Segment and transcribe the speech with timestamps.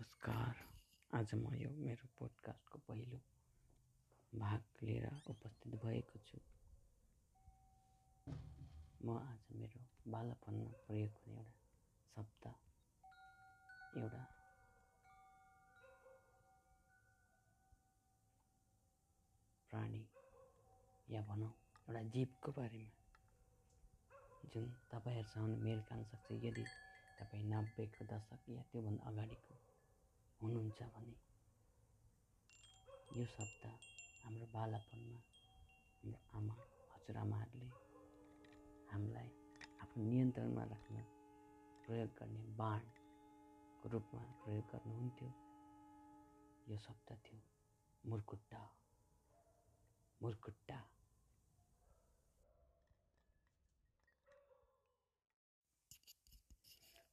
[0.00, 0.60] नमस्कार।
[1.12, 3.18] आज म यो मेरो पोडकास्टको पहिलो
[4.32, 6.38] भाग लिएर उपस्थित भएको छु।
[9.04, 11.52] म आज मेरो बालापनमा प्रयोग हुने एउटा
[12.16, 12.48] शब्द
[13.98, 14.24] एउटा
[19.70, 20.04] प्राणी
[21.08, 21.52] या भनौँ
[21.88, 22.90] एउटा जीवको बारेमा
[24.48, 26.64] जुन तपाईँहरूसँग मेल खान सक्छ। यदि
[27.18, 29.59] तपाईँ नब्बेको दशक या त्योभन्दा अगाडिको
[30.40, 31.16] हुनुहुन्छ भने
[33.16, 33.64] यो शब्द
[34.22, 35.20] हाम्रो बालापनमा
[35.94, 36.54] हाम्रो आमा
[36.92, 37.70] हजुरआमाहरूले
[38.90, 39.30] हामीलाई
[39.80, 41.04] आफ्नो नियन्त्रणमा राख्न
[41.84, 45.30] प्रयोग गर्ने बाणको रूपमा प्रयोग गर्नुहुन्थ्यो।
[46.68, 47.40] यो शब्द थियो
[48.04, 48.60] मुर्कुट्टा।
[50.22, 50.78] मुर्कुट्टा।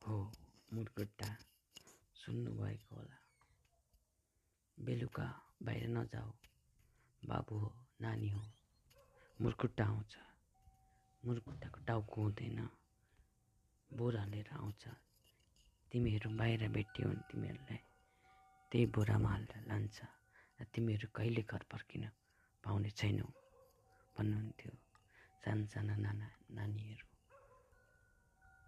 [0.02, 0.18] हो
[0.74, 1.30] मुर्कुट्टा।
[2.28, 3.18] सुन्नुभएको होला।
[4.80, 6.32] बेलुका बाहिर नजाऊ।
[7.28, 8.44] बाबु हो नानी हो।
[9.42, 10.18] मुर्कुट्टा आउँछ।
[11.26, 12.70] मुर्कुट्टाको टाउको हुँदैन।
[13.94, 14.88] बोरा लिएर आउँछ।
[15.92, 17.80] तिमीहरू बाहिर भेट्यौ भने तिमीहरूलाई
[18.72, 19.98] त्यही बोरामा हालेर लान्छ।
[20.60, 22.10] र तिमीहरू कहिले घर फर्किन
[22.64, 23.28] पाउने छैनौ
[24.18, 24.72] भन्नुहुन्थ्यो
[25.44, 27.08] साना साना नाना नानीहरू।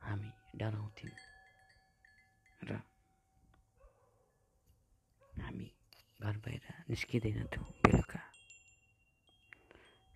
[0.01, 1.15] हामी डराउँथ्यौँ
[2.63, 2.81] र
[5.41, 5.71] हामी
[6.21, 6.37] घर
[6.89, 8.19] बाहिर निस्किँदैनथ्यौँ बेलुका।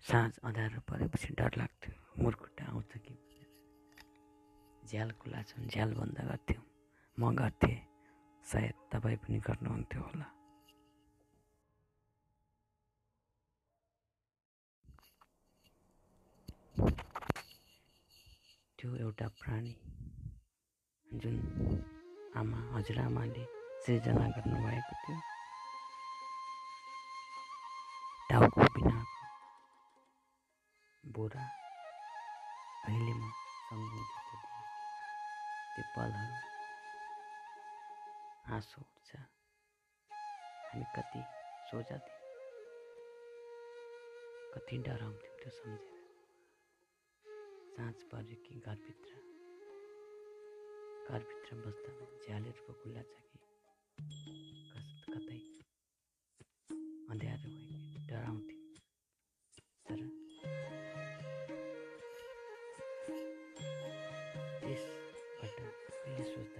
[0.02, 3.14] साँझ अँध्यारो परेपछि डर लाग्थ्यो। मुर्कुट्टा आउँछ कि
[4.82, 6.64] झ्याल खुला छ भने झ्याल बन्द गर्थ्यौँ।
[7.18, 7.78] म गर्थेँ।
[8.44, 10.26] सायद तपाईँ पनि गर्नुहुन्थ्यो होला।
[18.78, 19.74] त्यो एउटा प्राणी
[21.06, 21.36] जुन
[22.34, 23.44] आमा हजुरआमाले
[23.86, 25.33] सृजना गर्नुभएको थियो।
[31.14, 31.44] बोरा।
[32.84, 33.30] अहिले म
[33.66, 34.36] सम्झिन्छु
[35.74, 36.36] त्यो पलहरू
[38.44, 39.10] हाँसो उठ्छ।
[40.68, 41.22] हामी कति
[41.70, 42.22] सोझा थियौँ
[44.52, 46.02] कति डराउँथ्यौँ त्यो सम्झेर।
[47.74, 49.12] साँझ पऱ्यो कि घरभित्र।
[51.08, 51.92] घरभित्र बस्दा
[52.26, 54.43] झ्यालहरूको खुल्ला छ कि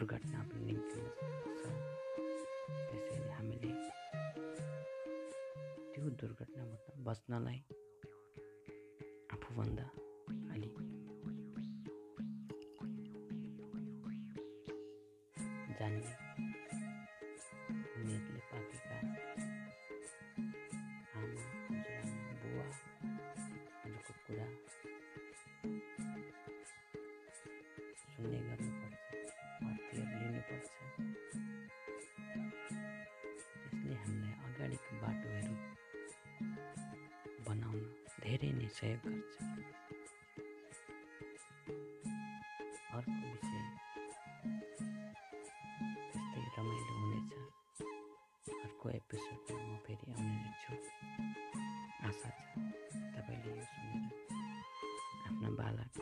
[0.00, 1.62] दुर्घटना पनि निम्तिन सक्छ
[2.90, 3.72] त्यसैले हामीले
[5.92, 7.58] त्यो दुर्घटनाबाट बच्नलाई
[9.34, 9.84] आफूभन्दा
[10.54, 10.70] अलि
[15.78, 16.29] जान्ने
[38.30, 39.34] धेरै नै सहयोग गर्छ
[42.96, 43.62] अर्को विषय
[46.12, 47.32] त्यस्तै रमाइलो हुनेछ
[48.58, 50.72] अर्को एपिसोडमा म फेरि आउने नै छु
[52.08, 52.46] आशा छ
[53.14, 54.04] तपाईँले यो सुनेर
[55.26, 55.94] आफ्ना बालक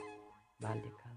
[0.63, 1.08] बाल्यकालका